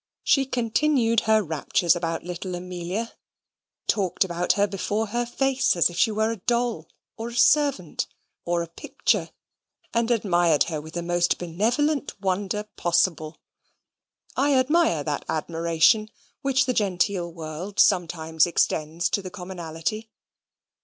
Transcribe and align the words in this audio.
She 0.23 0.47
continued 0.47 1.19
her 1.29 1.43
raptures 1.43 1.95
about 1.95 2.23
little 2.23 2.55
Amelia, 2.55 3.13
talked 3.85 4.23
about 4.23 4.53
her 4.53 4.65
before 4.65 5.09
her 5.09 5.27
face 5.27 5.75
as 5.75 5.91
if 5.91 5.95
she 5.99 6.09
were 6.09 6.31
a 6.31 6.37
doll, 6.37 6.89
or 7.17 7.27
a 7.27 7.35
servant, 7.35 8.07
or 8.43 8.63
a 8.63 8.67
picture, 8.67 9.29
and 9.93 10.09
admired 10.09 10.63
her 10.63 10.81
with 10.81 10.95
the 10.95 11.03
most 11.03 11.37
benevolent 11.37 12.19
wonder 12.19 12.63
possible. 12.77 13.37
I 14.35 14.55
admire 14.55 15.03
that 15.03 15.23
admiration 15.29 16.09
which 16.41 16.65
the 16.65 16.73
genteel 16.73 17.31
world 17.31 17.79
sometimes 17.79 18.47
extends 18.47 19.07
to 19.11 19.21
the 19.21 19.29
commonalty. 19.29 20.09